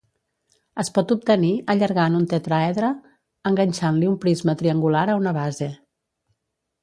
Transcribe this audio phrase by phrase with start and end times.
[0.83, 2.89] Es pot obtenir allargant un tetràedre
[3.51, 5.69] enganxant-li un prisma triangular a una base.